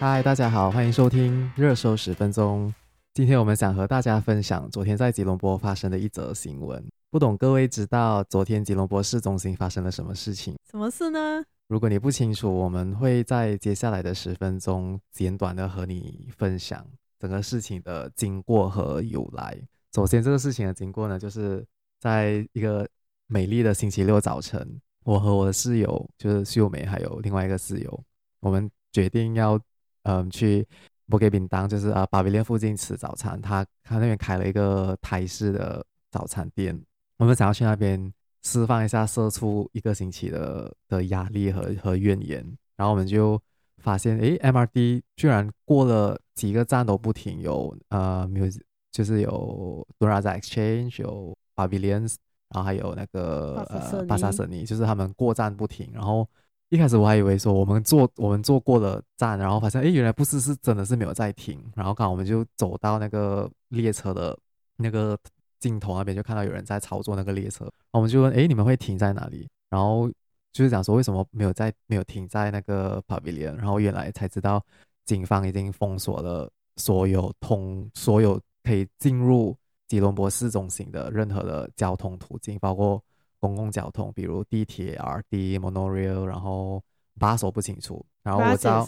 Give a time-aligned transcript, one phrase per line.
[0.00, 2.72] 嗨，大家好，欢迎收听热搜十分钟。
[3.14, 6.80] 今天我们想和大家分享昨天在吉隆坡发生的一则新闻。
[7.10, 10.54] 不懂各位知道昨天吉隆坡市中心发生了什么事情？
[10.70, 11.42] 什么事呢？
[11.66, 16.86] 如果你不清楚，我们会在接下来的十分钟简短的和你分享
[17.18, 19.58] 整个事情的经过和由来。
[19.92, 21.66] 首先，这个事情的经过呢，就是
[21.98, 22.88] 在一个
[23.26, 28.04] 美丽的星期六早晨，我和我的室友就是秀美，还有另外一个室友，
[28.38, 29.60] 我们决定要。
[30.08, 30.66] 嗯，去
[31.04, 33.38] 摩给饼当，就是啊，巴比莲附近吃早餐。
[33.42, 36.74] 他他那边开了一个台式的早餐店，
[37.18, 38.10] 我们想要去那边
[38.42, 42.42] 释放一下社畜一个星期的的压力和和怨言。
[42.74, 43.38] 然后我们就
[43.82, 52.00] 发现，诶，MRT 居然过了几个站都不停，有呃，music 就是有 Razak Exchange，有巴比莲，
[52.48, 56.26] 然后还有那个呃巴萨舍尼，就是他们过站不停，然后。
[56.70, 61.58] 一开始我还以为说我们坐我们坐过了站，然后发现哎，原来不是，是真的是没有在停。
[61.74, 64.38] 然后刚好我们就走到那个列车的
[64.76, 65.18] 那个
[65.58, 67.64] 尽头那边，就看到有人在操作那个列车。
[67.64, 69.48] 然后我们就问哎，你们会停在哪里？
[69.70, 70.10] 然后
[70.52, 73.54] 就是讲说为什么没有在没有停在那个 Pavilion。
[73.54, 74.62] 然后原来才知道
[75.06, 83.02] 警方已经封锁了所有通所有可以进入吉隆坡市中心的任何的交通途径，包括。
[83.40, 86.82] 公共交通，比如地铁、RD、Monorail，然后
[87.18, 88.04] bus 我不清楚。
[88.22, 88.86] 然后我知道，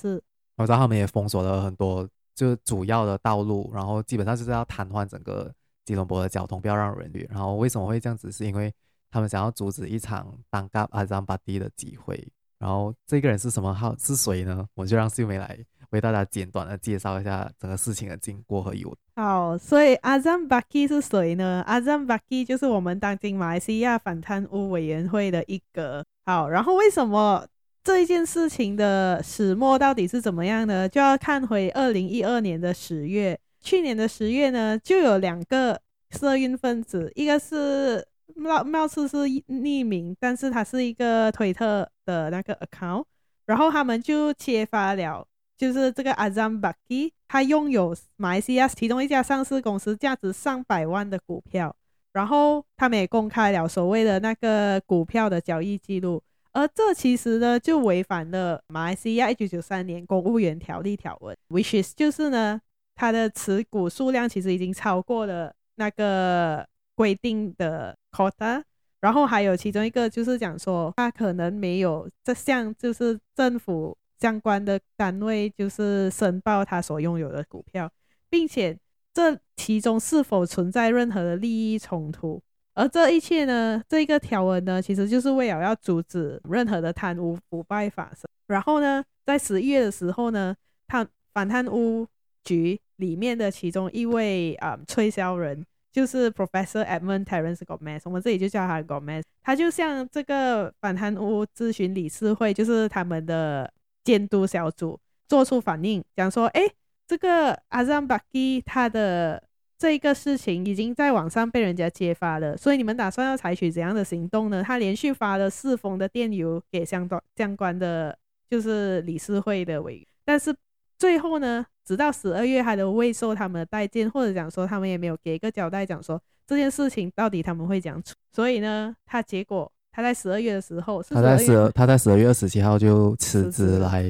[0.57, 5.53] 我知道他们也封锁了很多，就是主要的道路，然后基本上就是要瘫痪整个
[5.85, 7.27] 吉隆坡的交通，不要让人流。
[7.31, 8.31] 然后为什么会这样子？
[8.31, 8.73] 是因为
[9.11, 12.31] 他们想要阻止一场当嘎阿张巴蒂的机会。
[12.59, 13.97] 然后这个人是什么号？
[13.97, 14.67] 是谁呢？
[14.75, 15.59] 我就让秀梅来。
[15.91, 18.97] 为大家简短的介绍一下整个事情的经过和由。
[19.17, 21.63] 好，所以阿赞巴基是谁呢？
[21.67, 26.05] 阿赞巴基就是我们当今马来西亚反贪污委员会的一个。
[26.25, 27.47] 好，然后为什么
[27.83, 30.89] 这一件事情的始末到底是怎么样呢？
[30.89, 33.39] 就要看回二零一二年的十月。
[33.63, 35.79] 去年的十月呢，就有两个
[36.13, 43.05] 社运分子，一个是貌貌似是匿名，但是他是一个推特的那个 account，
[43.45, 45.27] 然后他们就揭发了。
[45.61, 51.77] 就是这个阿赞巴基，他拥有马来西亚其中一家上市公司价值上百万的股票，
[52.15, 56.23] 然后他们也公开了所谓的那个股票的交易记录，
[56.53, 62.59] 而这其实呢就违反了马来西亚一九九三年公务员条例条文，which is 就是呢，
[62.95, 68.63] 他的持股数量其实已经超过了那个规定的 quota，
[69.03, 73.95] 然后还有其中一个就是讲说他可能没有这项就是政府。
[74.21, 77.91] 相关的单位就是申报他所拥有的股票，
[78.29, 78.77] 并且
[79.15, 82.41] 这其中是否存在任何的利益冲突？
[82.75, 88.29] 而这一切呢，这个条文呢，其实就是为了要阻止任何的贪污腐败发生。
[88.47, 90.55] 然后呢，在十一月的时候呢，
[90.87, 92.07] 他反贪污
[92.45, 103.73] 局里面的其中一位啊、嗯、推销人，就是 Professor Edmund Terence Gomez，我们这里就叫他 Gomez，他就向这个反贪污咨询理事会，就是他们的。
[104.05, 106.63] 监督小组做出反应，讲说：“哎，
[107.07, 109.43] 这个阿赞巴基他的
[109.79, 118.17] 这一个事情已经在网上被人家揭发了，所以你们打算要采取怎样的行动呢？”他连续发了四封的电邮给相关相关的
[118.49, 120.55] 就是理事会的委员，但是
[120.99, 128.15] 最后呢，直到十二月他都未受他们的待见，或者讲说他们也没有给一个交代，讲说这件事情到底他们会怎样处。
[128.33, 129.71] 所以呢，他结果。
[129.93, 134.03] 他在十二月的时候，他在十二，他在十二月二十七号就辞职来，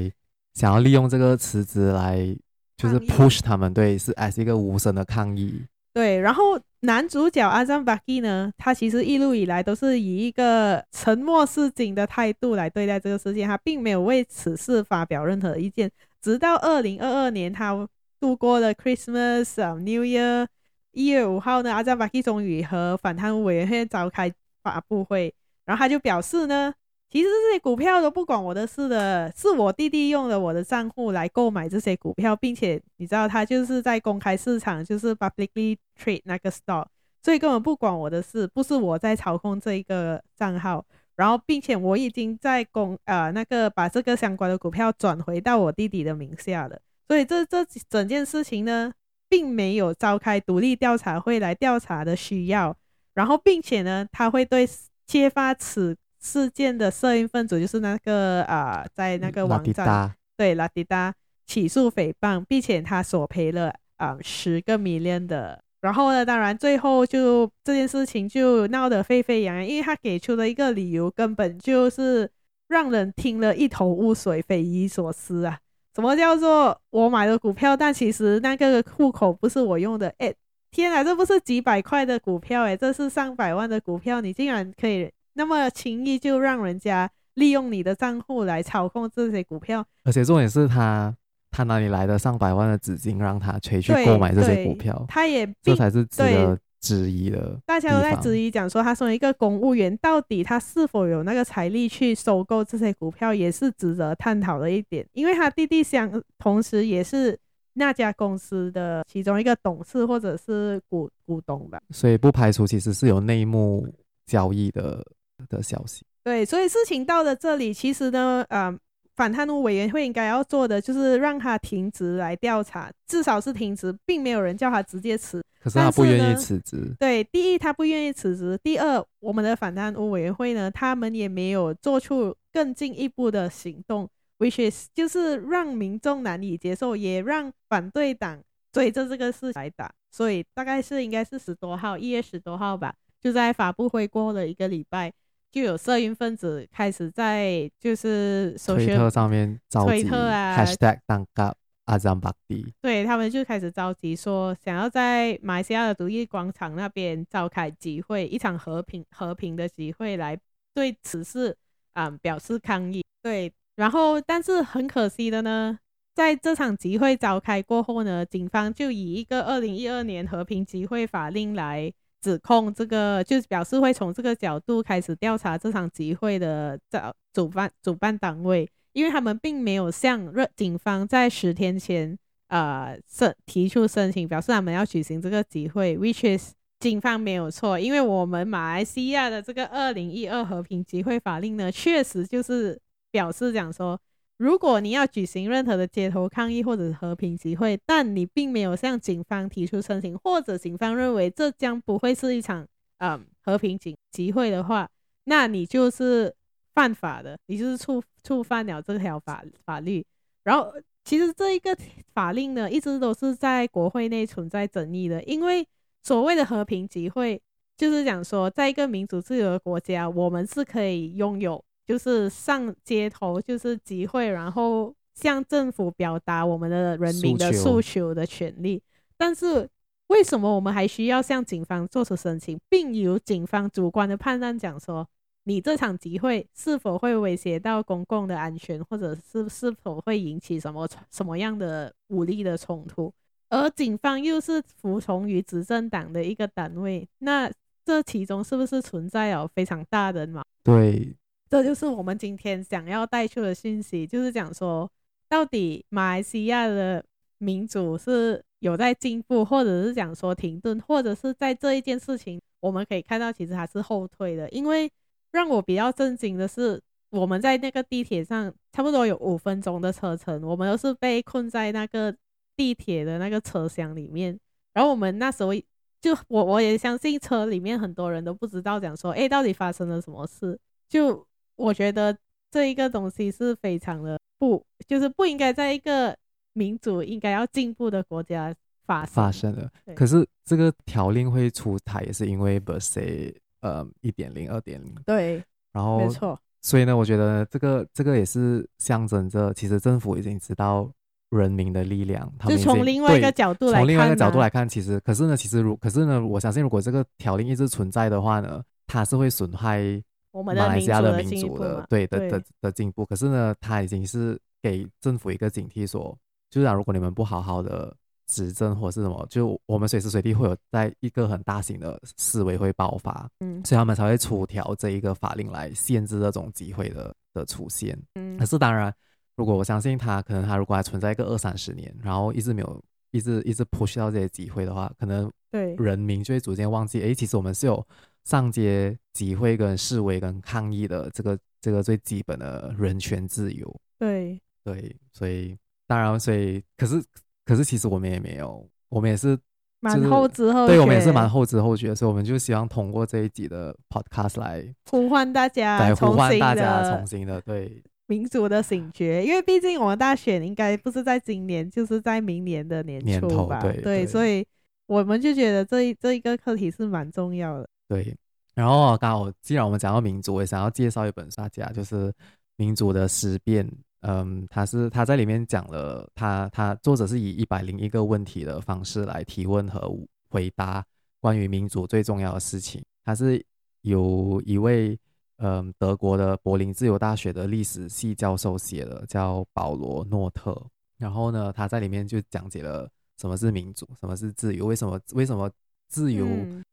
[0.54, 2.36] 想要利用这个辞职来，
[2.76, 5.64] 就是 push 他们，对，是 as 一个无声的抗议。
[5.92, 15.90] 对，然后男主角阿赞巴基呢，他其实一路以来都是以一个沉默是金的态度来对待这个事件，他并没有为此事发表任何意见。
[16.22, 17.88] 直到二零二二年，他
[18.20, 20.46] 度过了 Christmas、um, New Year，
[20.92, 24.32] 一月五号呢，阿赞巴基终于和反贪污委员会召开
[24.62, 25.34] 发布会。
[25.70, 26.75] 然后他就表示呢，
[27.12, 36.87] 其实这些股票都不管我的事的，是我弟弟用了我的账户来购买这些股票，并且你知道他就是在公开市场，就是 publicly trade 那个 stock，
[37.22, 40.84] 所以根本不管我的事，不是我在操控这一个账号。
[41.14, 46.76] 然后并且我已经在公呃那个把这个相关的股票转回到我弟弟的名下了，
[47.06, 48.93] 所以这这整件事情呢，
[49.28, 52.76] 并没有召开独立调查会来调查的需要。
[53.14, 54.69] 然后并且呢，他会对。
[55.10, 61.12] 揭发此事件的摄影分子就是那个啊、呃，在那个网站对拉蒂达
[61.48, 65.60] 起诉诽谤，并且他索赔了啊十个 million 的。
[65.80, 72.30] 然后呢，当然最后就这件事情就闹得沸沸扬扬，因为他给出的一个理由根本就是
[72.68, 75.58] 让人听了一头雾水、匪夷所思啊。
[75.96, 80.14] 什么叫做我买的股票，但其实那个户口不是我用的？
[80.18, 80.32] 哎，
[80.70, 89.84] 天啊，这不是几百块的股票，哎，这是上百万的股票，你竟然可以那么轻易就让人家利用你的账户来操控这些股票？
[90.05, 91.14] 而且重点是他，
[91.50, 95.05] 他哪里来的上百万的资金让他去去购买这些股票？
[95.08, 96.58] 他也这才是值得。
[96.81, 105.06] 质疑的，大家都在质疑，讲说他身为一个公务员，到底他是否有那个财力去收购这些股票，也是值得探讨的一点。
[105.12, 107.38] 因为他弟弟相同时也是
[107.72, 113.87] 那家公司的其中一个董事或者是股股东吧，所以不排除其实是有内幕
[114.26, 115.05] 交易的
[115.49, 116.05] 的消息。
[116.25, 118.78] 对，所以事情到了这里，其实呢，嗯、呃。
[119.17, 125.44] 反贪污委员会应该要做的就是让他停职来调查，至少是停职，并没有人叫他直接辞。
[125.61, 126.94] 可是他不愿意辞职。
[126.99, 134.08] 对，第一他不愿意辞职，第二我们的反贪污委员会呢，他们也没有做出更进一步的行动
[134.40, 138.42] ，which is 就是让民众难以接受，也让反对党
[138.72, 139.94] 追着这个事来打。
[140.10, 145.12] 所以大概是应该是十多号，一月十多号吧，就在发布会过了一个礼拜。
[145.52, 151.52] 就有色运分子开始在就是推特上面召集推特啊，#hashtag 当家
[151.86, 160.38] 阿赞巴蒂，对他们就开始着急说，想要在马来西亚的独立广场那边召开集会，一场和平和平的集会来
[160.72, 161.56] 对此事
[161.94, 163.04] 啊、嗯、表示抗议。
[163.20, 165.79] 对，然后但是很可惜的呢，
[166.15, 171.93] 在这场集会召开过后呢，警方就以一个二零一二年和平集会法令来。
[172.23, 176.99] 指控这个就表示会从这个角度开始调查这场集会的主
[177.32, 182.19] 主办主办单位，因为他们并没有向警方在十天前
[182.49, 192.79] 呃申提出申请，表示他们要举行这个集会，which is 警方没有错，因为我们马来西亚的这个二零一二和平集会法令呢，确实就是
[193.10, 194.00] 表示讲说。
[194.36, 202.66] 如果你要举行任何的街头抗议或者和平集会，但你并没有向警方提出申请，或者警方认为这将不会是一场
[203.00, 204.88] 嗯和平集集会的话，
[205.24, 206.34] 那你就是
[206.74, 210.02] 犯法的，你就是触触犯了这条法法律。
[210.42, 210.72] 然后，
[211.04, 211.76] 其实这一个
[212.14, 215.68] 法令呢，一直都是在国会内存在争议的，因为
[216.02, 217.38] 所谓的和平集会，
[217.76, 221.62] 就是讲说，在一个民主自由的国家，我们是可以拥有。
[221.87, 228.82] 就是上街头，就是集会，然后向政府表达我们的人民的诉求的权利。
[229.17, 229.69] 但是
[230.06, 235.06] 为什么我们还需要向警方做出申请，并由警方主观的判断讲说，
[235.44, 243.12] 你这场集会是否会威胁到公共的安全，或者是是否会引起什么什么样的武力的冲突？
[243.49, 247.50] 而警方又是服从于执政党的一个单位，那
[247.85, 250.81] 这其中是不是存在有非常大的矛盾？
[250.81, 251.17] 对。
[251.50, 254.88] 这就是我们今天想要带出的信息，就是讲说，
[255.29, 257.05] 到底马来西亚的
[257.38, 264.49] 民主是有在进步，或者是讲说停顿，或者是在这一件事情，我们可以看到其实还是后退的。
[264.50, 264.88] 因为
[265.32, 266.81] 让我比较震惊的是，
[267.11, 272.14] 我们在那个地铁上差不多有五分钟的车程，我们都是被困在那个
[272.55, 274.38] 地铁的那个车厢里面。
[274.73, 275.53] 然后我们那时候
[276.00, 280.56] 就我我也相信车里面很多人都不知道讲说，哎，到底发生了什么事？
[280.88, 281.26] 就
[281.60, 282.16] 我觉得
[282.50, 286.17] 这一个东西是非常的不，就是不应该在一个
[286.55, 288.55] 民主应该要进步的国家
[288.86, 289.70] 发生发生的。
[289.94, 294.94] 可是这个条令会出台，也是因为 Bersih 呃一点零、二点零。
[295.05, 296.40] 对，然后没错。
[296.62, 300.90] 所以呢，我觉得这个这个也是象征着，其实政府已经知道
[301.29, 302.32] 人民的力量。
[302.38, 310.02] 他们就从另外一个角度来看，从另外一个角度来看，其实可是呢，其实如可是呢，我相信如果这个条令一直存在的话呢，它是会损害。
[310.32, 316.17] 我们马来西亚的民主的对的的的进步，可是呢，他已经是给政府一个警惕，说，
[316.51, 317.93] 就是如果你们不好好的
[318.27, 328.94] 执政或是什么，就我们随时随地会有在一个很大型的思维会爆发，嗯，所以他们才会出条这一个法令来限制这种机会的的出现，嗯，可是当然，
[329.34, 335.75] 如果我相信他，可能他如果还存在一个二三十年，然后一直没有一直一直 push 到这些机会的话，可能对。
[335.75, 337.84] 人民就会逐渐忘记，哎，其实我们是有。
[338.24, 344.41] 上街集会、跟示威、跟抗议的这个这个最基本的人权自由，对。
[344.62, 347.03] 对，所以当然，所以可是
[347.46, 349.36] 可是其实我们也没有，我们也是
[349.81, 364.46] 蛮后知后觉，对我们也是蛮后知后觉，所以我们就希望通过这一集的 podcast 来呼唤大家，来呼唤大家重新的对民族的醒觉，因为毕竟我们大选应该不是在今年，就是在明年的年初吧，对对，对，所以
[364.86, 367.67] 我们就觉得这一这一个课题是蛮重要的。
[367.91, 368.17] 对，
[368.55, 372.09] 然后刚好，既然我们讲到民主，我也想要介绍一本书，大家就是
[372.55, 373.67] 《民主的思辨》
[374.03, 379.93] 嗯，他是他在里面讲了，他他作者是以一百零一个问题的方式来提问和
[380.31, 380.85] 回答
[381.20, 382.81] 关于民主最重要的事情。
[383.05, 383.44] 他是
[383.81, 384.97] 由一位
[385.39, 390.56] 嗯德国的柏林自由大学的历史系教授写的，叫保罗诺特。
[390.97, 395.51] 然后呢，他在里面就讲解了什么是民主，什么是自由，为什么为什么
[395.91, 396.27] 自由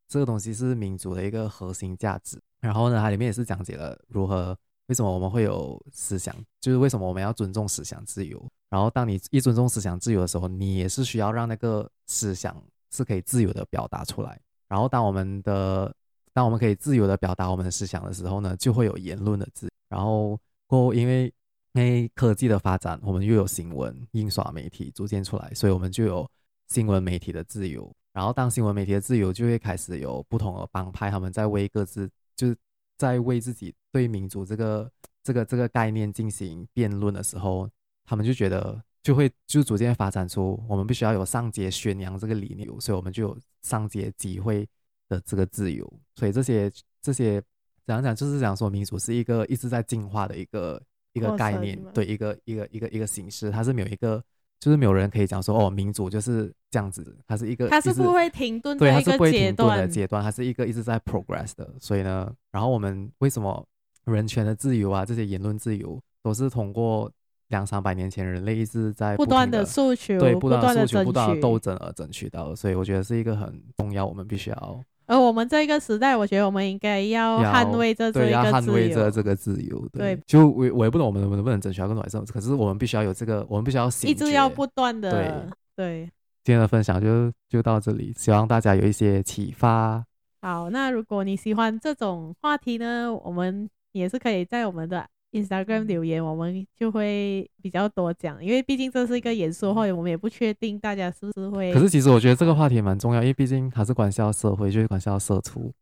[0.08, 2.40] 这个东西是民主的一个核心价值。
[2.62, 4.58] 然后呢，它里面也是讲解了如何
[4.88, 8.42] 为什么我们会有思想，就是为什么我们要尊重思想自由。
[8.70, 12.56] 然后当你一尊重思想自由的时候，你也是需要让那个思想
[12.92, 14.40] 是可以自由的表达出来。
[14.68, 15.94] 然后当我们的
[16.34, 19.72] 当我们可以自由的表达我们的思想的时候呢，就会有言论的自由。
[19.90, 21.34] 然后过后因为
[21.74, 26.30] 因为科技的发展，我们又有新闻、印刷媒体逐渐出来，所以我们就有
[26.68, 27.92] 新闻媒体的自由。
[28.18, 32.10] 然后当新闻媒体的自由，就会开始有不同的帮派，他们在为各自。
[32.36, 32.58] 就是
[32.98, 34.92] 在为自己对民主这个
[35.24, 37.70] 这个这个概念进行辩论的时候，
[38.06, 44.68] 他们就觉得就会就逐渐发展出我们必须要有上街宣扬这个理念，所以我们就有上街集会
[45.10, 45.88] 的这个自由。
[46.16, 47.40] 所以这些这些
[47.86, 50.82] 怎样讲，就是讲说民主是一个一直在进化的一个
[51.14, 54.24] 一个概念，对一个一个一个一个形式，它是没有一个。
[54.60, 61.70] 就是没有人可以讲说哦，民主就是这样子，它是一个，它是不会停顿，对，它是不会停顿的阶段，它是一个一直在 progress 的。
[61.80, 63.66] 所以呢，然后我们为什么
[64.06, 67.12] 人权的自由啊，这些言论自由，都是通过
[67.50, 72.56] 两三百年前人类一直在不断的诉求，对，不断的诉求，不断的斗争而争取到的。
[72.56, 74.84] 所以我觉得是一个很重要，我们必须要。
[75.08, 79.90] 而我们这个时代，我觉得我们应该要捍卫着这个自由，对，要捍卫着这个自由。
[79.92, 85.32] 对，对就我我也不懂我们能不能争取到更多可是我们必须要有这个，我们必须要一直要不断的对
[85.76, 86.10] 对。
[86.44, 90.04] 今天的分享就就到这里，希望大家有一些启发。
[90.42, 95.06] 好，那如果你喜欢这种话题呢，我们也是可以在我们的。
[95.42, 101.74] Instagram 留言，我们就会比较多讲，因为毕竟这是一个严肃话题，我们也不确定大家是不是会。
[101.74, 105.74] 可是其实我觉得这个话题蛮重要，因为毕竟它是关系到社会，就是关系到社畜。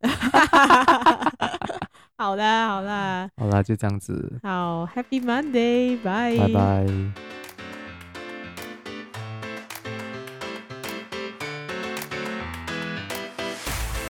[2.18, 4.40] 好啦，好啦，好啦，就这样子。
[4.42, 6.86] 好，Happy Monday，拜拜拜。